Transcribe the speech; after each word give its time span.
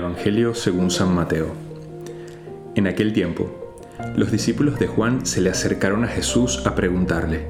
Evangelio 0.00 0.54
según 0.54 0.90
San 0.90 1.14
Mateo. 1.14 1.54
En 2.74 2.86
aquel 2.86 3.12
tiempo, 3.12 3.76
los 4.16 4.32
discípulos 4.32 4.78
de 4.78 4.86
Juan 4.86 5.26
se 5.26 5.42
le 5.42 5.50
acercaron 5.50 6.04
a 6.04 6.08
Jesús 6.08 6.62
a 6.64 6.74
preguntarle, 6.74 7.46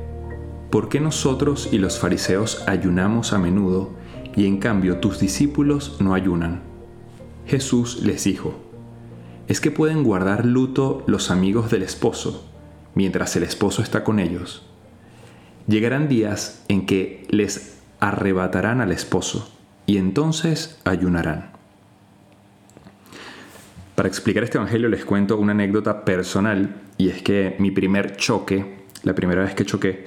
¿por 0.71 0.89
qué 0.89 0.99
nosotros 0.99 1.69
y 1.71 1.79
los 1.79 2.01
fariseos 2.01 2.65
ayunamos 2.67 3.33
a 3.33 3.39
menudo 3.39 3.91
y 4.35 4.47
en 4.47 4.59
cambio 4.59 4.99
tus 4.99 5.21
discípulos 5.21 5.99
no 6.01 6.13
ayunan? 6.13 6.63
Jesús 7.47 8.03
les 8.03 8.25
dijo, 8.25 8.55
es 9.47 9.61
que 9.61 9.71
pueden 9.71 10.03
guardar 10.03 10.45
luto 10.45 11.05
los 11.07 11.31
amigos 11.31 11.71
del 11.71 11.85
esposo, 11.85 12.51
mientras 12.97 13.37
el 13.37 13.45
esposo 13.45 13.81
está 13.81 14.03
con 14.03 14.19
ellos. 14.19 14.67
Llegarán 15.69 16.09
días 16.09 16.65
en 16.67 16.85
que 16.85 17.27
les 17.31 17.79
arrebatarán 18.01 18.81
al 18.81 18.91
esposo, 18.91 19.53
y 19.87 19.99
entonces 19.99 20.81
ayunarán. 20.85 21.60
Para 24.01 24.09
explicar 24.09 24.43
este 24.45 24.57
evangelio 24.57 24.89
les 24.89 25.05
cuento 25.05 25.37
una 25.37 25.53
anécdota 25.53 26.07
personal 26.07 26.75
y 26.97 27.11
es 27.11 27.21
que 27.21 27.57
mi 27.59 27.71
primer 27.71 28.17
choque, 28.17 28.79
la 29.03 29.15
primera 29.15 29.43
vez 29.43 29.55
que 29.55 29.67
choqué, 29.67 30.07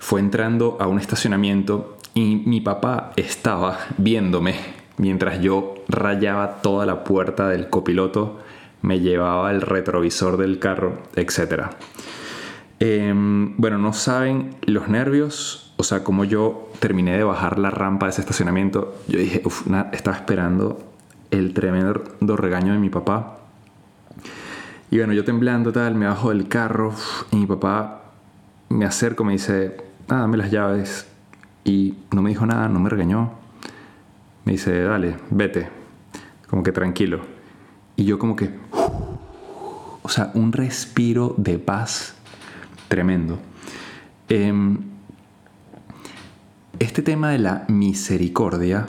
fue 0.00 0.18
entrando 0.18 0.78
a 0.80 0.88
un 0.88 0.98
estacionamiento 0.98 1.96
y 2.12 2.42
mi 2.44 2.60
papá 2.60 3.12
estaba 3.14 3.78
viéndome 3.98 4.56
mientras 4.96 5.40
yo 5.40 5.76
rayaba 5.86 6.60
toda 6.60 6.86
la 6.86 7.04
puerta 7.04 7.48
del 7.48 7.70
copiloto, 7.70 8.40
me 8.82 8.98
llevaba 8.98 9.52
el 9.52 9.60
retrovisor 9.60 10.36
del 10.36 10.58
carro, 10.58 10.98
etc. 11.14 11.66
Em, 12.80 13.56
bueno, 13.58 13.78
no 13.78 13.92
saben 13.92 14.56
los 14.62 14.88
nervios, 14.88 15.72
o 15.76 15.84
sea, 15.84 16.02
como 16.02 16.24
yo 16.24 16.68
terminé 16.80 17.16
de 17.16 17.22
bajar 17.22 17.60
la 17.60 17.70
rampa 17.70 18.06
de 18.06 18.10
ese 18.10 18.22
estacionamiento, 18.22 18.92
yo 19.06 19.20
dije, 19.20 19.40
uff, 19.44 19.68
estaba 19.92 20.16
esperando 20.16 20.93
el 21.38 21.52
tremendo 21.52 22.36
regaño 22.36 22.72
de 22.72 22.78
mi 22.78 22.90
papá. 22.90 23.38
Y 24.90 24.98
bueno, 24.98 25.12
yo 25.12 25.24
temblando 25.24 25.72
tal, 25.72 25.94
me 25.94 26.06
bajo 26.06 26.30
del 26.30 26.48
carro 26.48 26.94
y 27.32 27.36
mi 27.36 27.46
papá 27.46 28.02
me 28.68 28.84
acerco, 28.84 29.24
me 29.24 29.32
dice, 29.32 29.76
ah, 30.08 30.20
dame 30.20 30.36
las 30.36 30.50
llaves. 30.50 31.08
Y 31.64 31.94
no 32.12 32.22
me 32.22 32.30
dijo 32.30 32.46
nada, 32.46 32.68
no 32.68 32.78
me 32.78 32.88
regañó. 32.88 33.32
Me 34.44 34.52
dice, 34.52 34.82
dale, 34.82 35.16
vete. 35.30 35.68
Como 36.48 36.62
que 36.62 36.72
tranquilo. 36.72 37.22
Y 37.96 38.04
yo 38.04 38.18
como 38.18 38.36
que, 38.36 38.50
o 40.02 40.08
sea, 40.08 40.30
un 40.34 40.52
respiro 40.52 41.34
de 41.38 41.58
paz 41.58 42.14
tremendo. 42.88 43.38
Em, 44.28 44.78
este 46.78 47.02
tema 47.02 47.30
de 47.30 47.38
la 47.38 47.64
misericordia 47.68 48.86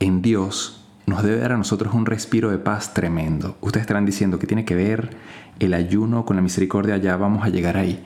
en 0.00 0.22
Dios 0.22 0.81
nos 1.06 1.22
debe 1.22 1.38
dar 1.38 1.52
a 1.52 1.56
nosotros 1.56 1.94
un 1.94 2.06
respiro 2.06 2.50
de 2.50 2.58
paz 2.58 2.94
tremendo. 2.94 3.56
Ustedes 3.60 3.82
estarán 3.82 4.06
diciendo 4.06 4.38
que 4.38 4.46
tiene 4.46 4.64
que 4.64 4.74
ver 4.74 5.16
el 5.58 5.74
ayuno 5.74 6.24
con 6.24 6.36
la 6.36 6.42
misericordia, 6.42 6.96
ya 6.96 7.16
vamos 7.16 7.44
a 7.44 7.48
llegar 7.48 7.76
ahí. 7.76 8.02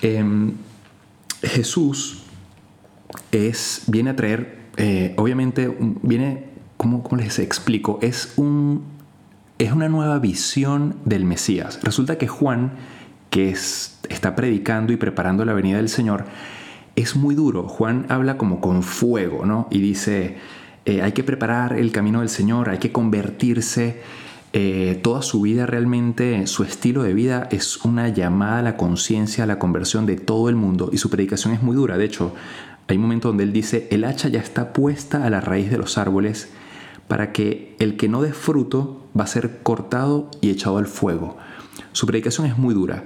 Em, 0.00 0.52
Jesús 1.42 2.24
es, 3.30 3.84
viene 3.86 4.10
a 4.10 4.16
traer, 4.16 4.58
eh, 4.76 5.14
obviamente, 5.16 5.76
viene, 6.02 6.46
¿cómo, 6.76 7.02
¿cómo, 7.02 7.20
les 7.20 7.38
explico? 7.38 7.98
Es, 8.02 8.34
un, 8.36 8.84
es 9.58 9.72
una 9.72 9.88
nueva 9.88 10.18
visión 10.18 10.96
del 11.04 11.24
Mesías. 11.24 11.80
Resulta 11.82 12.16
que 12.18 12.26
Juan, 12.26 12.72
que 13.30 13.50
es, 13.50 13.98
está 14.08 14.34
predicando 14.34 14.92
y 14.92 14.96
preparando 14.96 15.44
la 15.44 15.52
venida 15.52 15.76
del 15.76 15.88
Señor, 15.88 16.24
es 16.96 17.16
muy 17.16 17.34
duro. 17.34 17.68
Juan 17.68 18.06
habla 18.08 18.36
como 18.36 18.60
con 18.60 18.82
fuego, 18.82 19.46
¿no? 19.46 19.68
Y 19.70 19.80
dice, 19.80 20.36
eh, 20.84 21.02
hay 21.02 21.12
que 21.12 21.22
preparar 21.22 21.74
el 21.74 21.92
camino 21.92 22.20
del 22.20 22.28
Señor, 22.28 22.68
hay 22.68 22.78
que 22.78 22.92
convertirse. 22.92 24.02
Eh, 24.54 25.00
toda 25.02 25.22
su 25.22 25.40
vida 25.40 25.64
realmente, 25.64 26.46
su 26.46 26.62
estilo 26.62 27.02
de 27.04 27.14
vida 27.14 27.48
es 27.50 27.84
una 27.84 28.08
llamada 28.10 28.58
a 28.58 28.62
la 28.62 28.76
conciencia, 28.76 29.44
a 29.44 29.46
la 29.46 29.58
conversión 29.58 30.04
de 30.04 30.16
todo 30.16 30.50
el 30.50 30.56
mundo 30.56 30.90
y 30.92 30.98
su 30.98 31.08
predicación 31.08 31.54
es 31.54 31.62
muy 31.62 31.74
dura. 31.74 31.96
De 31.96 32.04
hecho, 32.04 32.34
hay 32.88 32.96
un 32.96 33.02
momento 33.02 33.28
donde 33.28 33.44
él 33.44 33.52
dice, 33.52 33.88
el 33.90 34.04
hacha 34.04 34.28
ya 34.28 34.40
está 34.40 34.72
puesta 34.72 35.24
a 35.24 35.30
la 35.30 35.40
raíz 35.40 35.70
de 35.70 35.78
los 35.78 35.96
árboles 35.96 36.50
para 37.08 37.32
que 37.32 37.76
el 37.78 37.96
que 37.96 38.08
no 38.08 38.22
dé 38.22 38.32
fruto 38.32 39.08
va 39.18 39.24
a 39.24 39.28
ser 39.28 39.60
cortado 39.62 40.30
y 40.40 40.50
echado 40.50 40.78
al 40.78 40.86
fuego. 40.86 41.38
Su 41.92 42.06
predicación 42.06 42.46
es 42.46 42.58
muy 42.58 42.74
dura. 42.74 43.04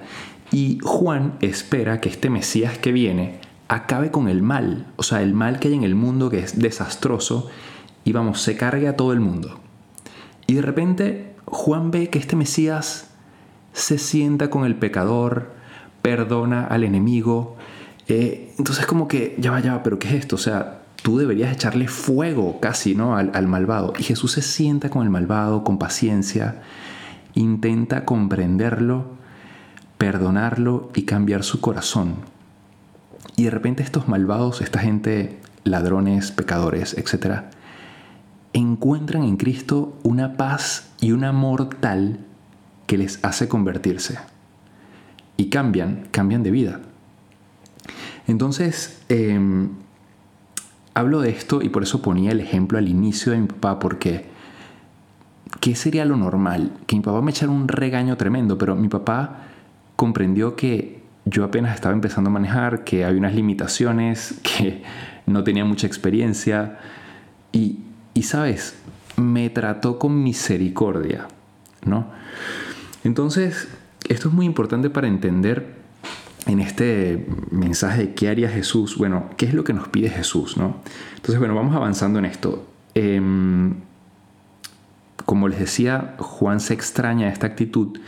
Y 0.50 0.78
Juan 0.82 1.34
espera 1.41 2.00
que 2.00 2.08
este 2.08 2.31
Mesías 2.31 2.78
que 2.78 2.93
viene 2.93 3.41
acabe 3.69 4.10
con 4.10 4.28
el 4.28 4.43
mal, 4.43 4.87
o 4.97 5.03
sea, 5.03 5.22
el 5.22 5.34
mal 5.34 5.59
que 5.59 5.69
hay 5.69 5.75
en 5.75 5.84
el 5.84 5.94
mundo 5.94 6.31
que 6.31 6.38
es 6.38 6.59
desastroso, 6.59 7.49
y 8.04 8.12
vamos, 8.12 8.41
se 8.41 8.56
cargue 8.56 8.88
a 8.88 8.97
todo 8.97 9.12
el 9.12 9.21
mundo. 9.21 9.59
Y 10.47 10.54
de 10.54 10.62
repente 10.62 11.34
Juan 11.47 11.91
ve 11.91 12.09
que 12.09 12.19
este 12.19 12.37
Mesías 12.37 13.10
se 13.72 13.99
sienta 13.99 14.49
con 14.49 14.65
el 14.65 14.76
pecador, 14.76 15.53
perdona 16.03 16.65
al 16.65 16.84
enemigo. 16.84 17.56
Eh, 18.09 18.55
entonces 18.59 18.87
como 18.87 19.09
que, 19.09 19.34
ya 19.38 19.50
va, 19.50 19.60
ya 19.60 19.75
va, 19.75 19.82
pero 19.82 19.99
¿qué 19.99 20.09
es 20.09 20.15
esto? 20.15 20.37
O 20.37 20.38
sea, 20.38 20.82
tú 21.03 21.19
deberías 21.19 21.53
echarle 21.53 21.88
fuego 21.88 22.60
casi, 22.60 22.94
¿no? 22.94 23.16
Al, 23.16 23.32
al 23.34 23.49
malvado. 23.49 23.93
Y 23.99 24.05
Jesús 24.05 24.32
se 24.32 24.43
sienta 24.43 24.88
con 24.88 25.03
el 25.03 25.10
malvado, 25.10 25.65
con 25.65 25.78
paciencia, 25.78 26.62
intenta 27.34 28.05
comprenderlo, 28.05 29.16
perdonarlo 29.99 30.91
y 30.94 31.03
cambiar 31.03 31.43
su 31.43 31.60
corazón. 31.60 32.35
Y 33.34 33.44
de 33.44 33.50
repente 33.50 33.82
estos 33.82 34.09
malvados, 34.09 34.60
esta 34.60 34.78
gente, 34.78 35.41
ladrones, 35.64 36.31
pecadores, 36.31 36.94
etc., 36.94 37.42
encuentran 38.53 39.25
en 39.25 39.37
Cristo 39.37 39.98
una 40.03 40.37
paz 40.37 40.91
y 41.00 41.12
un 41.12 41.25
amor 41.25 41.69
tal 41.81 42.20
que 42.87 42.97
les 42.97 43.22
hace 43.25 43.48
convertirse. 43.48 44.19
Y 45.37 45.50
cambian, 45.50 46.09
cambian 46.10 46.42
de 46.42 46.50
vida. 46.50 46.81
Entonces, 48.26 49.03
em, 49.09 49.70
hablo 50.94 51.20
de 51.20 51.31
esto 51.31 51.60
y 51.62 51.69
por 51.69 51.82
eso 51.82 52.00
ponía 52.00 52.32
el 52.32 52.41
ejemplo 52.41 52.78
al 52.78 52.88
inicio 52.88 53.32
de 53.32 53.38
mi 53.38 53.47
papá, 53.47 53.78
porque 53.78 54.26
¿qué 55.60 55.75
sería 55.75 56.04
lo 56.04 56.16
normal? 56.16 56.72
Que 56.87 56.97
mi 56.97 57.03
papá 57.03 57.20
me 57.20 57.31
echara 57.31 57.53
un 57.53 57.69
regaño 57.69 58.16
tremendo, 58.16 58.56
pero 58.56 58.75
mi 58.75 58.88
papá 58.88 59.43
comprendió 59.94 60.56
que 60.56 60.95
yo 61.26 61.44
apenas 61.44 61.75
estaba 61.75 61.92
empezando 61.92 62.31
a 62.31 62.32
manejar, 62.32 62.84
que 62.84 63.04
había 63.04 63.19
unas 63.19 63.34
limitaciones, 63.34 64.37
que 64.42 64.82
no 65.26 65.44
tenía 65.44 65.64
mucha 65.64 65.87
experiencia 65.87 66.78
y, 67.53 67.81
sabes, 68.22 68.76
me 69.16 69.50
trató 69.50 69.98
con 69.98 70.22
misericordia, 70.22 71.26
¿no? 71.84 72.06
Entonces, 73.04 73.69
esto 74.09 74.28
es 74.28 74.34
muy 74.34 74.47
importante 74.47 74.88
para 74.91 75.09
entender 75.09 75.75
en 76.47 76.60
este 76.60 77.26
mensaje 77.50 78.03
de 78.03 78.14
qué 78.14 78.28
haría 78.28 78.48
Jesús, 78.48 78.97
bueno, 78.97 79.31
qué 79.37 79.47
es 79.47 79.54
lo 79.54 79.64
que 79.64 79.72
nos 79.72 79.88
pide 79.88 80.10
Jesús, 80.10 80.56
¿no? 80.56 80.76
Entonces, 81.16 81.38
bueno, 81.38 81.54
vamos 81.54 81.75
avanzando 81.75 82.19
en 82.19 82.25
esto. 82.25 82.66
Em, 82.94 83.75
como 85.25 85.48
les 85.48 85.58
decía, 85.58 86.14
Juan 86.19 86.60
se 86.60 86.75
extraña 86.75 87.26
de 87.26 87.32
esta 87.32 87.48
actitud 87.48 87.98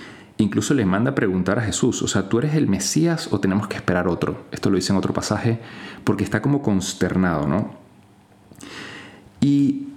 Incluso 0.40 0.72
le 0.72 0.86
manda 0.86 1.10
a 1.10 1.14
preguntar 1.16 1.58
a 1.58 1.62
Jesús, 1.62 2.00
o 2.02 2.08
sea, 2.08 2.28
¿tú 2.28 2.38
eres 2.38 2.54
el 2.54 2.68
Mesías 2.68 3.28
o 3.32 3.40
tenemos 3.40 3.66
que 3.66 3.76
esperar 3.76 4.06
otro? 4.06 4.44
Esto 4.52 4.70
lo 4.70 4.76
dice 4.76 4.92
en 4.92 4.98
otro 4.98 5.12
pasaje 5.12 5.60
porque 6.04 6.22
está 6.22 6.40
como 6.40 6.62
consternado, 6.62 7.48
¿no? 7.48 7.74
¿Y 9.40 9.88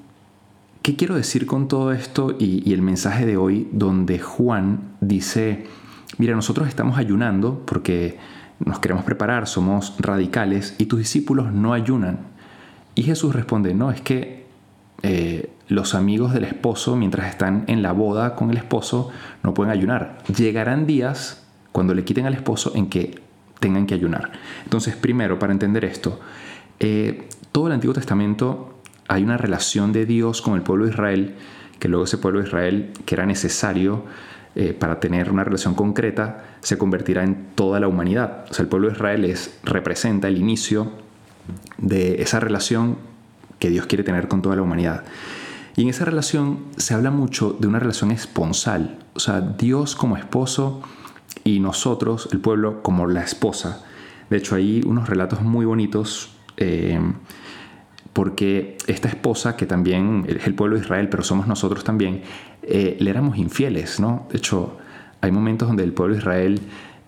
qué 0.82 0.96
quiero 0.96 1.16
decir 1.16 1.46
con 1.46 1.68
todo 1.68 1.92
esto 1.92 2.36
y, 2.40 2.74
el 2.74 2.82
mensaje 2.82 3.26
de 3.26 3.38
hoy 3.38 3.70
donde 3.72 4.20
Juan 4.20 4.96
dice, 5.00 5.68
mira, 6.18 6.36
nosotros 6.36 6.68
estamos 6.68 6.98
ayunando 6.98 7.64
porque 7.66 8.18
nos 8.60 8.80
queremos 8.80 9.04
preparar, 9.04 9.48
somos 9.48 9.96
radicales 10.00 10.76
y 10.78 10.86
tus 10.86 11.00
discípulos 11.00 11.52
no 11.54 11.74
ayunan? 11.74 12.20
Y 12.96 13.04
Jesús 13.04 13.34
responde, 13.34 13.74
no, 13.74 13.92
es 13.92 14.02
que 14.02 14.46
eh, 15.04 15.41
los 15.72 15.96
amigos 15.96 16.34
del 16.34 16.44
esposo, 16.44 16.98
mientras 16.98 17.30
están 17.30 17.64
en 17.68 17.82
la 17.82 17.94
boda 17.94 18.36
con 18.36 18.50
el 18.52 18.58
esposo, 18.58 19.10
no 19.42 19.54
pueden 19.54 19.72
ayunar. 19.72 20.18
Llegarán 20.28 20.86
días 20.86 21.48
cuando 21.72 21.94
le 21.94 22.04
quiten 22.04 22.26
al 22.26 22.34
esposo 22.34 22.74
en 22.76 22.90
que 22.90 23.22
tengan 23.62 23.88
que 23.88 23.94
ayunar. 23.94 24.34
Entonces, 24.66 24.98
primero, 24.98 25.40
para 25.40 25.54
entender 25.54 25.86
esto, 25.86 26.20
eh, 26.82 27.30
todo 27.54 27.68
el 27.68 27.74
Antiguo 27.74 27.94
Testamento 27.94 28.82
hay 29.08 29.24
una 29.24 29.38
relación 29.38 29.94
de 29.94 30.06
Dios 30.06 30.42
con 30.42 30.56
el 30.56 30.62
pueblo 30.62 30.84
de 30.84 30.92
Israel, 30.92 31.36
que 31.80 31.88
luego 31.88 32.04
ese 32.04 32.18
pueblo 32.18 32.42
de 32.42 32.48
Israel, 32.48 32.92
que 33.06 33.16
era 33.16 33.26
necesario 33.26 34.04
eh, 34.56 34.74
para 34.74 35.00
tener 35.00 35.32
una 35.32 35.46
relación 35.46 35.74
concreta, 35.74 36.44
se 36.60 36.78
convertirá 36.78 37.24
en 37.24 37.48
toda 37.56 37.80
la 37.80 37.88
humanidad. 37.88 38.46
O 38.52 38.54
sea, 38.54 38.64
el 38.64 38.68
pueblo 38.68 38.90
de 38.90 38.96
Israel 38.96 39.24
es, 39.24 39.58
representa 39.64 40.28
el 40.28 40.38
inicio 40.38 40.92
de 41.78 42.22
esa 42.22 42.42
relación 42.42 42.98
que 43.58 43.70
Dios 43.70 43.86
quiere 43.86 44.04
tener 44.04 44.28
con 44.28 44.42
toda 44.42 44.58
la 44.58 44.64
humanidad. 44.64 45.06
Y 45.76 45.84
en 45.84 45.90
esa 45.90 46.06
relación 46.06 46.66
se 46.78 46.94
habla 46.94 47.12
mucho 47.12 47.56
de 47.60 47.68
una 47.68 47.80
relación 47.80 48.12
esponsal, 48.12 49.00
o 49.14 49.20
sea, 49.20 49.42
Dios 49.42 49.96
como 49.96 50.18
esposo 50.18 50.82
y 51.44 51.60
nosotros, 51.60 52.30
el 52.32 52.40
pueblo, 52.40 52.84
como 52.84 53.08
la 53.08 53.24
esposa. 53.24 53.84
De 54.30 54.38
hecho, 54.38 54.56
hay 54.56 54.82
unos 54.86 55.10
relatos 55.10 55.42
muy 55.42 55.66
bonitos 55.66 56.32
eh, 56.58 57.00
porque 58.14 58.78
esta 58.88 59.08
esposa, 59.08 59.56
que 59.56 59.66
también 59.66 60.26
es 60.28 60.46
el 60.46 60.56
pueblo 60.56 60.76
de 60.76 60.84
Israel, 60.84 61.10
pero 61.10 61.24
somos 61.24 61.48
nosotros 61.48 61.84
también, 61.84 62.22
eh, 62.64 62.98
le 63.00 63.10
éramos 63.10 63.38
infieles, 63.38 64.00
¿no? 64.00 64.28
De 64.32 64.38
hecho, 64.38 64.78
hay 65.22 65.32
momentos 65.32 65.68
donde 65.68 65.84
el 65.84 65.94
pueblo 65.94 66.16
de 66.16 66.20
Israel 66.20 66.62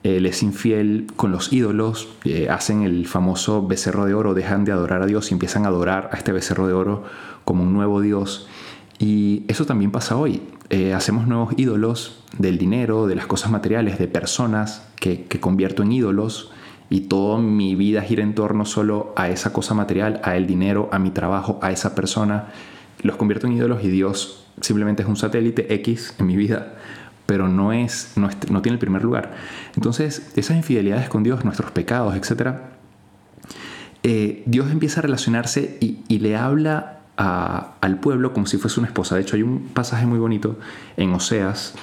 eh, 0.04 0.22
es 0.24 0.44
infiel 0.44 1.08
con 1.16 1.32
los 1.32 1.52
ídolos, 1.52 2.10
hacen 2.50 2.84
el 2.84 3.08
famoso 3.08 3.68
becerro 3.68 4.06
de 4.06 4.14
oro, 4.14 4.34
dejan 4.34 4.66
de 4.66 4.72
adorar 4.72 5.02
a 5.02 5.06
Dios 5.06 5.32
y 5.32 5.34
empiezan 5.34 5.66
a 5.66 5.70
adorar 5.70 6.10
a 6.14 6.18
este 6.18 6.32
becerro 6.32 6.68
de 6.68 6.74
oro 6.74 7.04
como 7.44 7.64
un 7.64 7.74
nuevo 7.74 8.02
Dios. 8.02 8.48
Y 9.04 9.44
eso 9.50 9.66
también 9.66 9.92
pasa 9.92 10.16
hoy. 10.16 10.42
hacemos 10.96 11.28
nuevos 11.28 11.54
ídolos 11.58 12.24
del 12.38 12.58
dinero, 12.58 13.06
de 13.06 13.16
las 13.16 13.28
cosas 13.28 13.52
materiales, 13.52 14.00
de 14.00 14.08
personas 14.08 14.88
que, 14.96 15.26
que 15.26 15.42
convierto 15.42 15.84
en 15.84 15.92
ídolos 15.92 16.52
y 16.90 17.02
toda 17.02 17.38
mi 17.40 17.76
vida 17.76 18.02
gira 18.02 18.24
en 18.24 18.34
torno 18.34 18.66
solo 18.66 19.14
a 19.18 19.30
esa 19.30 19.52
cosa 19.52 19.74
material, 19.74 20.22
a 20.24 20.38
el 20.38 20.48
dinero, 20.48 20.90
a 20.94 21.00
mi 21.00 21.12
trabajo, 21.12 21.60
a 21.62 21.72
esa 21.72 21.96
persona, 21.96 22.50
los 23.02 23.18
convierto 23.18 23.46
en 23.48 23.54
ídolos 23.54 23.84
y 23.84 23.90
Dios 23.90 24.46
simplemente 24.62 25.04
es 25.04 25.10
un 25.10 25.18
satélite 25.18 25.74
X 25.74 26.16
en 26.20 26.28
mi 26.28 26.36
vida, 26.36 26.76
pero 27.26 27.50
no, 27.50 27.74
es, 27.74 28.14
no, 28.16 28.30
tiene 28.62 28.76
el 28.76 28.80
primer 28.80 29.04
lugar. 29.04 29.34
Entonces, 29.76 30.32
esas 30.36 30.56
infidelidades 30.56 31.10
con 31.10 31.24
Dios, 31.24 31.44
nuestros 31.44 31.72
pecados, 31.72 32.16
etc., 32.16 32.58
eh, 34.04 34.44
Dios 34.46 34.70
empieza 34.70 35.00
a 35.00 35.04
relacionarse 35.04 35.78
y, 35.80 36.20
le 36.20 36.36
habla 36.36 37.00
al 37.18 38.00
pueblo 38.00 38.34
como 38.34 38.46
si 38.46 38.58
fuese 38.58 38.80
una 38.80 38.88
esposa. 38.88 39.16
De 39.16 39.22
hecho, 39.22 39.36
hay 39.36 39.44
un 39.44 39.70
pasaje 39.74 40.06
muy 40.06 40.20
bonito 40.20 40.58
en 40.98 41.14
Oseas 41.14 41.76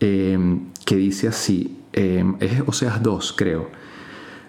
eh, 0.00 0.58
que 0.84 0.96
dice 0.96 1.28
así, 1.28 1.78
eh, 1.92 2.24
es 2.40 2.62
Oseas 2.66 3.02
2, 3.02 3.34
creo 3.36 3.70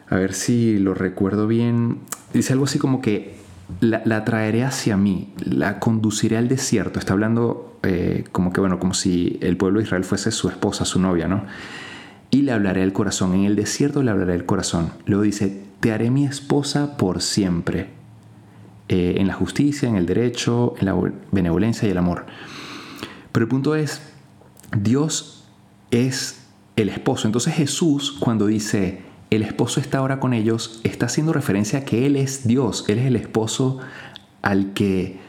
a 0.09 0.15
ver 0.15 0.33
si 0.33 0.77
lo 0.79 0.93
recuerdo 0.93 1.47
bien, 1.47 1.99
dice 2.33 2.53
algo 2.53 2.65
así 2.65 2.79
como 2.79 3.01
que 3.01 3.35
la, 3.79 4.25
traeré 4.25 4.63
hacia 4.63 4.97
mí, 4.97 5.33
la 5.43 5.79
conduciré 5.79 6.37
al 6.37 6.47
desierto. 6.47 6.97
Está 6.97 7.13
hablando 7.13 7.77
eh, 7.83 8.23
como 8.31 8.51
que, 8.51 8.59
bueno, 8.59 8.79
como 8.79 8.95
si 8.95 9.37
el 9.41 9.57
pueblo 9.57 9.79
de 9.79 9.85
Israel 9.85 10.03
fuese 10.03 10.31
su 10.31 10.49
esposa, 10.49 10.85
su 10.85 10.99
novia, 10.99 11.27
¿no? 11.27 11.43
Y 12.31 12.41
le 12.41 12.51
hablaré 12.51 12.81
al 12.81 12.93
corazón, 12.93 13.35
en 13.35 13.45
el 13.45 13.55
desierto 13.55 14.01
le 14.01 14.09
hablaré 14.09 14.33
al 14.33 14.45
corazón. 14.45 14.91
Luego 15.05 15.23
dice, 15.23 15.63
te 15.79 15.91
haré 15.91 16.09
mi 16.09 16.25
esposa 16.25 16.97
por 16.97 17.21
siempre, 17.21 17.89
eh, 18.89 19.15
en 19.17 19.27
la 19.27 19.33
justicia, 19.33 19.87
en 19.87 19.95
el 19.95 20.05
derecho, 20.05 20.73
en 20.79 20.85
la 20.87 21.13
benevolencia 21.31 21.87
y 21.87 21.91
el 21.91 21.97
amor. 21.97 22.25
Pero 23.31 23.45
el 23.45 23.49
punto 23.49 23.75
es, 23.75 24.01
Dios 24.77 25.45
es 25.91 26.45
el 26.75 26.89
esposo. 26.89 27.27
Entonces 27.27 27.53
Jesús 27.53 28.11
cuando 28.19 28.47
dice, 28.47 29.03
el 29.29 29.43
esposo 29.43 29.79
está 29.79 29.99
ahora 29.99 30.19
con 30.19 30.33
ellos, 30.33 30.81
está 30.83 31.05
haciendo 31.05 31.33
referencia 31.33 31.79
a 31.79 31.85
que 31.85 32.05
Él 32.05 32.15
es 32.15 32.47
Dios, 32.47 32.85
Él 32.87 32.99
es 32.99 33.05
el 33.05 33.15
esposo 33.15 33.79
al 34.41 34.73
que 34.73 35.19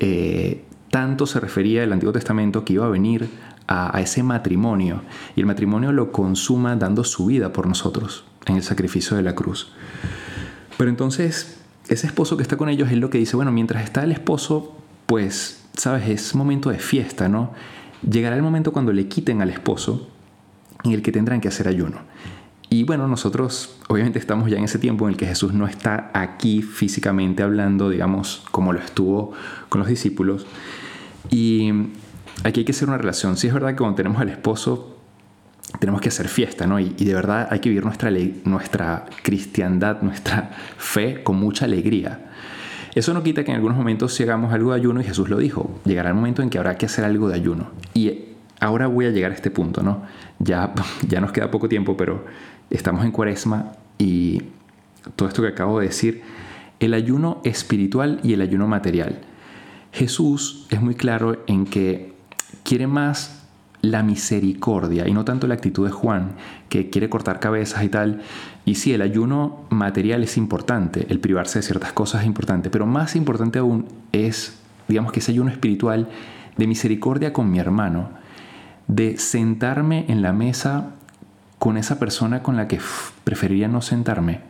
eh, 0.00 0.64
tanto 0.90 1.26
se 1.26 1.40
refería 1.40 1.84
el 1.84 1.92
Antiguo 1.92 2.12
Testamento 2.12 2.64
que 2.64 2.74
iba 2.74 2.86
a 2.86 2.90
venir 2.90 3.28
a, 3.66 4.00
ese 4.00 4.22
matrimonio. 4.22 5.02
Y 5.36 5.40
el 5.40 5.46
matrimonio 5.46 5.92
lo 5.92 6.10
consuma 6.12 6.76
dando 6.76 7.04
su 7.04 7.26
vida 7.26 7.52
por 7.52 7.66
nosotros 7.66 8.24
en 8.46 8.56
el 8.56 8.62
sacrificio 8.62 9.16
de 9.16 9.22
la 9.22 9.34
cruz. 9.34 9.72
Pero 10.76 10.90
entonces, 10.90 11.57
ese 11.88 12.06
esposo 12.06 12.36
que 12.36 12.42
está 12.42 12.56
con 12.56 12.68
ellos 12.68 12.90
es 12.90 12.98
lo 12.98 13.10
que 13.10 13.18
dice, 13.18 13.36
bueno, 13.36 13.52
mientras 13.52 13.84
está 13.84 14.04
el 14.04 14.12
esposo, 14.12 14.76
pues, 15.06 15.64
sabes, 15.76 16.08
es 16.08 16.34
momento 16.34 16.70
de 16.70 16.78
fiesta, 16.78 17.28
¿no? 17.28 17.52
Llegará 18.08 18.36
el 18.36 18.42
momento 18.42 18.72
cuando 18.72 18.92
le 18.92 19.08
quiten 19.08 19.42
al 19.42 19.50
esposo 19.50 20.08
en 20.84 20.92
el 20.92 21.02
que 21.02 21.12
tendrán 21.12 21.40
que 21.40 21.48
hacer 21.48 21.66
ayuno. 21.66 21.98
Y 22.70 22.84
bueno, 22.84 23.08
nosotros 23.08 23.78
obviamente 23.88 24.18
estamos 24.18 24.50
ya 24.50 24.58
en 24.58 24.64
ese 24.64 24.78
tiempo 24.78 25.06
en 25.06 25.12
el 25.12 25.16
que 25.16 25.26
Jesús 25.26 25.54
no 25.54 25.66
está 25.66 26.10
aquí 26.12 26.60
físicamente 26.60 27.42
hablando, 27.42 27.88
digamos, 27.88 28.44
como 28.50 28.74
lo 28.74 28.78
estuvo 28.78 29.32
con 29.70 29.78
los 29.80 29.88
discípulos. 29.88 30.46
Y 31.30 31.70
aquí 32.44 32.60
hay 32.60 32.64
que 32.64 32.72
hacer 32.72 32.88
una 32.88 32.98
relación. 32.98 33.38
Sí 33.38 33.46
es 33.46 33.54
verdad 33.54 33.70
que 33.70 33.76
cuando 33.76 33.96
tenemos 33.96 34.20
al 34.20 34.28
esposo 34.28 34.97
tenemos 35.78 36.00
que 36.00 36.08
hacer 36.08 36.28
fiesta, 36.28 36.66
¿no? 36.66 36.80
Y, 36.80 36.90
de 36.90 37.14
verdad 37.14 37.48
hay 37.50 37.60
que 37.60 37.68
vivir 37.68 37.84
nuestra, 37.84 38.10
nuestra 38.44 39.06
cristiandad, 39.22 40.02
nuestra 40.02 40.50
fe 40.76 41.22
con 41.22 41.36
mucha 41.36 41.66
alegría. 41.66 42.20
Eso 42.94 43.14
no 43.14 43.22
quita 43.22 43.44
que 43.44 43.50
en 43.50 43.56
algunos 43.56 43.76
momentos 43.76 44.14
si 44.14 44.22
hagamos 44.22 44.52
algo 44.52 44.72
de 44.72 44.80
ayuno, 44.80 45.00
y 45.00 45.04
Jesús 45.04 45.28
lo 45.28 45.38
dijo, 45.38 45.78
llegará 45.84 46.08
el 46.08 46.14
momento 46.14 46.42
en 46.42 46.50
que 46.50 46.58
habrá 46.58 46.76
que 46.76 46.86
hacer 46.86 47.04
algo 47.04 47.28
de 47.28 47.34
ayuno. 47.34 47.70
Y 47.94 48.24
ahora 48.60 48.86
voy 48.86 49.06
a 49.06 49.10
llegar 49.10 49.30
a 49.30 49.34
este 49.34 49.50
punto, 49.50 49.82
¿no? 49.82 50.02
Ya, 50.38 50.72
ya 51.08 51.20
nos 51.20 51.32
queda 51.32 51.50
poco 51.50 51.68
tiempo, 51.68 51.96
pero 51.96 52.24
estamos 52.70 53.04
en 53.04 53.12
cuaresma 53.12 53.72
y 53.98 54.42
todo 55.16 55.28
esto 55.28 55.42
que 55.42 55.48
acabo 55.48 55.80
de 55.80 55.86
decir, 55.86 56.22
el 56.80 56.94
ayuno 56.94 57.40
espiritual 57.44 58.20
y 58.22 58.32
el 58.32 58.40
ayuno 58.40 58.66
material. 58.66 59.20
Jesús 59.92 60.66
es 60.70 60.80
muy 60.80 60.94
claro 60.94 61.42
en 61.46 61.64
que 61.66 62.14
quiere 62.62 62.86
más 62.86 63.37
la 63.80 64.02
misericordia 64.02 65.06
y 65.06 65.12
no 65.12 65.24
tanto 65.24 65.46
la 65.46 65.54
actitud 65.54 65.86
de 65.86 65.92
Juan, 65.92 66.32
que 66.68 66.90
quiere 66.90 67.08
cortar 67.08 67.40
cabezas 67.40 67.84
y 67.84 67.88
tal. 67.88 68.22
Y 68.64 68.74
sí, 68.74 68.92
el 68.92 69.02
ayuno 69.02 69.64
material 69.70 70.22
es 70.22 70.36
importante, 70.36 71.06
el 71.08 71.20
privarse 71.20 71.60
de 71.60 71.62
ciertas 71.62 71.92
cosas 71.92 72.22
es 72.22 72.26
importante, 72.26 72.70
pero 72.70 72.86
más 72.86 73.16
importante 73.16 73.58
aún 73.58 73.86
es, 74.12 74.58
digamos 74.88 75.12
que 75.12 75.20
ese 75.20 75.32
ayuno 75.32 75.50
espiritual 75.50 76.08
de 76.56 76.66
misericordia 76.66 77.32
con 77.32 77.50
mi 77.50 77.58
hermano, 77.58 78.10
de 78.88 79.18
sentarme 79.18 80.06
en 80.08 80.22
la 80.22 80.32
mesa 80.32 80.94
con 81.58 81.76
esa 81.76 81.98
persona 81.98 82.42
con 82.42 82.56
la 82.56 82.68
que 82.68 82.80
preferiría 83.24 83.68
no 83.68 83.82
sentarme. 83.82 84.40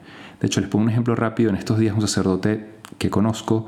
De 0.40 0.46
hecho, 0.46 0.60
les 0.60 0.70
pongo 0.70 0.84
un 0.84 0.90
ejemplo 0.90 1.16
rápido. 1.16 1.50
En 1.50 1.56
estos 1.56 1.78
días 1.78 1.94
un 1.94 2.00
sacerdote 2.00 2.68
que 2.98 3.10
conozco 3.10 3.66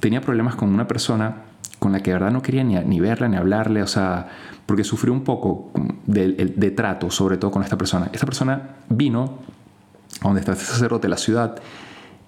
tenía 0.00 0.20
problemas 0.20 0.56
con 0.56 0.72
una 0.72 0.88
persona 0.88 1.36
con 1.82 1.90
la 1.90 2.00
que 2.00 2.12
de 2.12 2.14
verdad 2.14 2.30
no 2.30 2.42
quería 2.42 2.62
ni, 2.62 3.00
verla 3.00 3.26
ni 3.26 3.36
hablarle, 3.36 3.82
o 3.82 3.88
sea, 3.88 4.28
porque 4.66 4.84
sufrió 4.84 5.12
un 5.12 5.24
poco 5.24 5.72
de, 6.06 6.70
trato, 6.76 7.10
sobre 7.10 7.38
todo 7.38 7.50
con 7.50 7.64
esta 7.64 7.76
persona. 7.76 8.08
Esta 8.12 8.24
persona 8.24 8.76
vino 8.88 9.38
a 10.20 10.28
donde 10.28 10.38
está 10.38 10.52
este 10.52 10.64
sacerdote, 10.64 11.08
la 11.08 11.16
ciudad, 11.16 11.60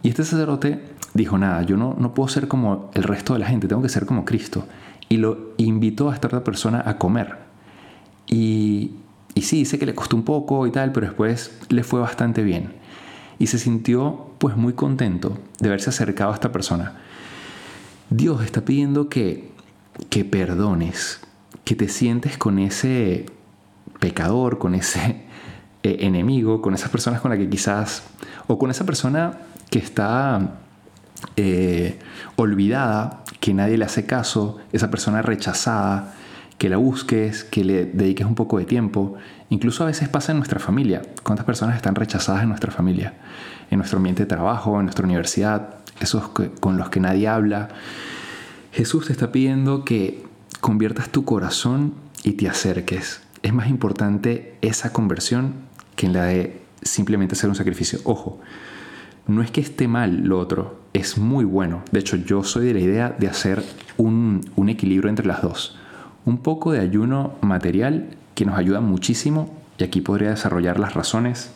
y 0.03 0.09
este 0.09 0.25
sacerdote 0.25 0.83
dijo, 1.15 1.39
nada, 1.39 1.63
yo 1.63 1.77
no, 1.77 1.95
no 1.97 2.15
puedo 2.15 2.29
ser 2.29 2.49
como 2.49 2.91
el 2.95 3.05
resto 3.05 3.35
de 3.35 3.39
la 3.39 3.47
gente, 3.47 3.69
tengo 3.69 3.81
que 3.81 3.89
ser 3.89 4.07
como 4.07 4.25
Cristo. 4.25 4.67
Y 5.09 5.19
lo 5.19 5.53
invitó 5.57 6.11
a 6.11 6.15
esta 6.15 6.27
otra 6.27 6.43
persona 6.43 6.83
a 6.85 6.99
comer. 6.99 7.37
Y, 8.27 8.91
y 9.35 9.43
sí, 9.43 9.59
dice 9.59 9.79
que 9.79 9.87
le 9.87 9.95
costó 9.95 10.17
un 10.17 10.25
poco 10.25 10.67
y 10.67 10.73
tal, 10.73 10.91
pero 10.91 11.07
después 11.07 11.57
le 11.69 11.85
fue 11.85 12.01
bastante 12.01 12.43
bien. 12.43 12.73
Y 13.39 13.47
se 13.47 13.61
sintió 13.61 14.31
pues 14.39 14.57
muy 14.57 14.73
contento 14.73 15.39
de 15.61 15.69
haberse 15.69 15.91
acercado 15.91 16.33
a 16.33 16.35
esta 16.35 16.51
persona. 16.51 17.04
Dios 18.17 18.45
está 18.45 18.65
pidiendo 18.65 19.09
que, 19.09 19.51
que 20.09 20.25
perdones, 20.25 21.21
que 21.65 21.75
te 21.75 21.89
sientes 21.89 22.39
con 22.39 22.61
ese 22.61 23.27
pecador, 23.99 24.59
con 24.59 24.77
ese 24.77 25.25
eh, 25.83 25.97
enemigo, 26.01 26.63
con 26.63 26.75
esas 26.75 26.91
personas 26.91 27.21
con 27.21 27.33
las 27.33 27.41
que 27.41 27.49
quizás, 27.51 28.05
o 28.47 28.57
con 28.57 28.71
esa 28.71 28.87
persona 28.87 29.39
que 29.69 29.81
está 29.81 30.61
eh, 31.37 31.99
olvidada, 32.37 33.25
que 33.41 33.53
nadie 33.53 33.79
le 33.79 33.85
hace 33.85 34.07
caso, 34.07 34.59
esa 34.73 34.93
persona 34.93 35.21
rechazada, 35.21 36.15
que 36.59 36.69
la 36.69 36.77
busques, 36.77 37.45
que 37.45 37.65
le 37.65 37.87
dediques 37.87 38.27
un 38.27 38.35
poco 38.35 38.59
de 38.59 38.65
tiempo. 38.65 39.15
Incluso 39.51 39.83
a 39.83 39.87
veces 39.87 40.09
pasa 40.09 40.33
en 40.33 40.39
nuestra 40.39 40.61
familia. 40.61 41.03
¿Cuántas 41.23 41.45
personas 41.47 41.77
están 41.77 41.95
rechazadas 41.95 42.43
en 42.43 42.49
nuestra 42.49 42.71
familia? 42.71 43.15
En 43.71 43.79
nuestro 43.79 43.99
ambiente 43.99 44.23
de 44.23 44.27
trabajo, 44.27 44.79
en 44.79 44.87
nuestra 44.87 45.05
universidad, 45.05 45.77
esos 46.01 46.29
con 46.61 46.77
los 46.77 46.91
que 46.91 47.01
nadie 47.01 47.29
habla. 47.29 47.69
Jesús 48.73 49.07
te 49.07 49.13
está 49.13 49.33
pidiendo 49.33 49.85
que 49.85 50.25
conviertas 50.61 51.11
tu 51.11 51.25
corazón 51.25 51.95
y 52.23 52.33
te 52.33 52.49
acerques. 52.49 53.23
Es 53.43 53.53
más 53.53 53.69
importante 53.69 54.57
esa 54.63 54.93
conversión 54.93 55.55
que 55.97 56.09
la 56.09 56.25
de 56.25 56.61
simplemente 56.83 57.35
hacer 57.35 57.51
un 57.51 57.57
sacrificio. 57.57 57.99
Ojo, 58.05 58.41
no 59.27 59.43
es 59.43 59.51
que 59.51 59.61
esté 59.61 59.89
mal 59.89 60.23
lo 60.25 60.39
otro, 60.39 60.81
es 60.93 61.19
muy 61.19 61.45
bueno. 61.45 61.83
De 61.93 62.01
hecho, 62.01 62.17
yo 62.17 62.43
soy 62.43 62.67
de 62.67 62.75
la 62.75 62.81
idea 62.81 63.17
de 63.19 63.29
hacer 63.29 63.63
un 63.97 64.69
equilibrio 64.69 65.09
entre 65.09 65.27
las 65.27 65.43
dos 65.43 65.77
un 66.25 66.39
poco 66.39 66.73
de 66.73 66.81
ayuno 66.81 67.35
material 67.41 68.17
que 68.35 68.45
nos 68.45 68.59
ayuda 68.59 68.81
muchísimo 68.81 69.51
y 69.79 69.85
aquí 69.85 70.01
podría 70.01 70.31
desarrollar 70.31 70.79
las 70.79 70.95
razones, 70.95 71.53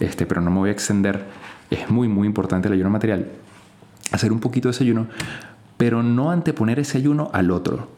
este, 0.00 0.26
pero 0.26 0.40
no 0.40 0.50
me 0.50 0.58
voy 0.58 0.68
a 0.70 0.72
extender. 0.72 1.26
Es 1.70 1.90
muy, 1.90 2.08
muy 2.08 2.26
importante 2.26 2.68
el 2.68 2.74
ayuno 2.74 2.90
material. 2.90 3.28
Hacer 4.10 4.32
un 4.32 4.40
poquito 4.40 4.68
de 4.68 4.72
ese 4.72 4.84
ayuno, 4.84 5.06
pero 5.76 6.02
no 6.02 6.30
anteponer 6.30 6.78
ese 6.78 6.98
ayuno 6.98 7.30
al 7.32 7.50
otro. 7.50 7.88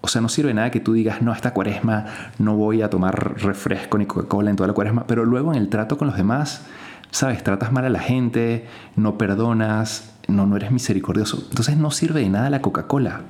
O 0.00 0.08
sea, 0.08 0.20
no 0.20 0.28
sirve 0.28 0.54
nada 0.54 0.70
que 0.70 0.80
tú 0.80 0.92
digas, 0.92 1.22
no, 1.22 1.32
esta 1.32 1.52
cuaresma 1.52 2.06
no 2.38 2.56
voy 2.56 2.82
a 2.82 2.90
tomar 2.90 3.40
refresco 3.42 3.98
ni 3.98 4.06
Coca-Cola 4.06 4.50
en 4.50 4.56
toda 4.56 4.68
la 4.68 4.72
cuaresma, 4.72 5.06
pero 5.06 5.24
luego 5.24 5.52
en 5.52 5.58
el 5.58 5.68
trato 5.68 5.98
con 5.98 6.06
los 6.08 6.16
demás, 6.16 6.62
sabes, 7.10 7.42
tratas 7.42 7.72
mal 7.72 7.84
a 7.84 7.90
la 7.90 7.98
gente, 7.98 8.66
no 8.94 9.18
perdonas, 9.18 10.14
no, 10.28 10.46
no 10.46 10.56
eres 10.56 10.70
misericordioso. 10.70 11.44
Entonces 11.48 11.76
no 11.76 11.90
sirve 11.90 12.20
de 12.20 12.28
nada 12.28 12.48
la 12.48 12.62
Coca-Cola. 12.62 13.22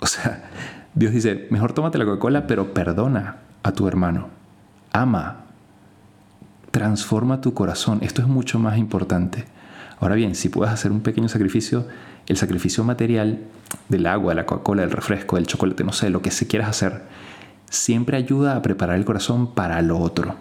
O 0.00 0.06
sea, 0.06 0.50
Dios 0.94 1.12
dice, 1.12 1.48
mejor 1.50 1.72
tómate 1.72 1.98
la 1.98 2.04
Coca-Cola, 2.04 2.46
pero 2.46 2.72
perdona 2.72 3.38
a 3.62 3.72
tu 3.72 3.88
hermano. 3.88 4.28
Ama. 4.92 5.40
Transforma 6.70 7.40
tu 7.40 7.52
corazón. 7.52 7.98
Esto 8.02 8.22
es 8.22 8.28
mucho 8.28 8.58
más 8.58 8.78
importante. 8.78 9.44
Ahora 9.98 10.14
bien, 10.14 10.34
si 10.34 10.48
puedes 10.48 10.72
hacer 10.72 10.92
un 10.92 11.00
pequeño 11.00 11.28
sacrificio, 11.28 11.86
el 12.26 12.36
sacrificio 12.36 12.84
material 12.84 13.40
del 13.88 14.06
agua, 14.06 14.32
de 14.32 14.36
la 14.36 14.46
Coca-Cola, 14.46 14.82
del 14.82 14.92
refresco, 14.92 15.36
del 15.36 15.46
chocolate, 15.46 15.82
no 15.82 15.92
sé, 15.92 16.10
lo 16.10 16.22
que 16.22 16.30
se 16.30 16.46
quieras 16.46 16.68
hacer, 16.68 17.02
siempre 17.70 18.16
ayuda 18.16 18.54
a 18.54 18.62
preparar 18.62 18.96
el 18.96 19.04
corazón 19.04 19.52
para 19.54 19.82
lo 19.82 19.98
otro. 19.98 20.36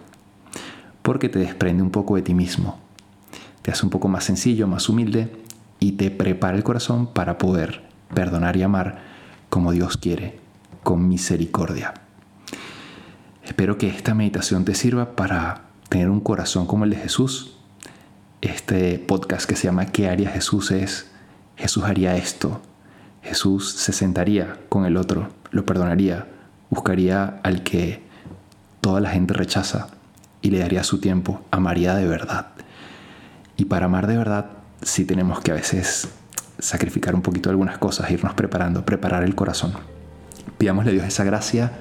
Porque 1.01 1.29
te 1.29 1.39
desprende 1.39 1.81
un 1.81 1.91
poco 1.91 2.15
de 2.15 2.21
ti 2.21 2.33
mismo. 2.33 2.79
Te 3.63 3.71
hace 3.71 3.85
un 3.85 3.89
poco 3.89 4.07
más 4.07 4.23
sencillo, 4.23 4.67
más 4.67 4.87
humilde 4.87 5.31
y 5.79 5.93
te 5.93 6.11
prepara 6.11 6.55
el 6.55 6.63
corazón 6.63 7.07
para 7.07 7.37
poder 7.37 7.81
perdonar 8.13 8.55
y 8.57 8.63
amar 8.63 8.99
como 9.49 9.71
Dios 9.71 9.97
quiere, 9.97 10.39
con 10.83 11.07
misericordia. 11.07 11.93
Espero 13.43 13.77
que 13.77 13.87
esta 13.87 14.13
meditación 14.13 14.65
te 14.65 14.75
sirva 14.75 15.15
para 15.15 15.63
tener 15.89 16.09
un 16.09 16.19
corazón 16.19 16.65
como 16.65 16.83
el 16.83 16.91
de 16.91 16.97
Jesús. 16.97 17.57
Este 18.41 18.99
podcast 18.99 19.47
que 19.47 19.55
se 19.55 19.65
llama 19.65 19.87
¿Qué 19.87 20.09
haría 20.09 20.29
Jesús? 20.29 20.71
es 20.71 21.09
Jesús 21.55 21.83
haría 21.83 22.15
esto. 22.15 22.61
Jesús 23.21 23.71
se 23.71 23.93
sentaría 23.93 24.59
con 24.69 24.85
el 24.85 24.97
otro, 24.97 25.29
lo 25.51 25.65
perdonaría, 25.65 26.27
buscaría 26.69 27.39
al 27.43 27.63
que 27.63 28.03
toda 28.81 28.99
la 28.99 29.11
gente 29.11 29.33
rechaza 29.33 29.87
y 30.41 30.49
le 30.49 30.59
daría 30.59 30.83
su 30.83 30.99
tiempo, 30.99 31.41
amaría 31.51 31.95
de 31.95 32.05
verdad. 32.05 32.47
Y 33.55 33.65
para 33.65 33.85
amar 33.85 34.07
de 34.07 34.17
verdad, 34.17 34.47
sí 34.81 35.05
tenemos 35.05 35.39
que 35.39 35.51
a 35.51 35.55
veces 35.55 36.09
sacrificar 36.59 37.15
un 37.15 37.21
poquito 37.21 37.49
algunas 37.49 37.77
cosas, 37.77 38.11
irnos 38.11 38.33
preparando, 38.33 38.85
preparar 38.85 39.23
el 39.23 39.35
corazón. 39.35 39.73
Pidámosle 40.57 40.91
a 40.91 40.93
Dios 40.93 41.05
esa 41.05 41.23
gracia 41.23 41.71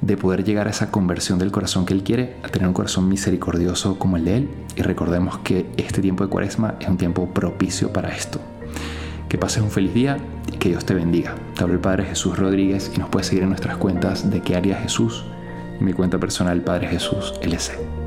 de 0.00 0.16
poder 0.16 0.44
llegar 0.44 0.66
a 0.66 0.70
esa 0.70 0.90
conversión 0.90 1.38
del 1.38 1.50
corazón 1.50 1.84
que 1.84 1.94
Él 1.94 2.02
quiere, 2.02 2.36
a 2.42 2.48
tener 2.48 2.68
un 2.68 2.74
corazón 2.74 3.08
misericordioso 3.08 3.98
como 3.98 4.16
el 4.16 4.24
de 4.24 4.36
Él. 4.36 4.48
Y 4.76 4.82
recordemos 4.82 5.38
que 5.38 5.66
este 5.76 6.00
tiempo 6.00 6.24
de 6.24 6.30
cuaresma 6.30 6.74
es 6.80 6.88
un 6.88 6.96
tiempo 6.96 7.28
propicio 7.32 7.92
para 7.92 8.14
esto. 8.14 8.40
Que 9.28 9.38
pases 9.38 9.62
un 9.62 9.70
feliz 9.70 9.94
día 9.94 10.18
y 10.52 10.56
que 10.56 10.70
Dios 10.70 10.84
te 10.84 10.94
bendiga. 10.94 11.34
Te 11.54 11.62
hablo 11.62 11.74
el 11.74 11.80
Padre 11.80 12.04
Jesús 12.04 12.38
Rodríguez 12.38 12.90
y 12.94 12.98
nos 12.98 13.08
puedes 13.10 13.28
seguir 13.28 13.42
en 13.42 13.50
nuestras 13.50 13.76
cuentas 13.76 14.30
de 14.30 14.40
qué 14.40 14.56
haría 14.56 14.76
Jesús 14.76 15.24
y 15.80 15.84
mi 15.84 15.92
cuenta 15.92 16.18
personal 16.18 16.62
Padre 16.62 16.88
Jesús 16.88 17.34
LC. 17.42 17.99